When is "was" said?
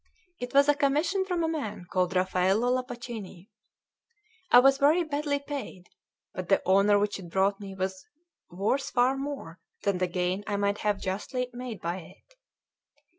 0.55-0.67, 4.57-4.79, 7.75-8.03